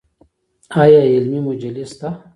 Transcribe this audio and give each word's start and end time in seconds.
آیا 0.81 1.01
علمي 1.13 1.39
مجلې 1.47 1.83
شته؟ 1.91 2.09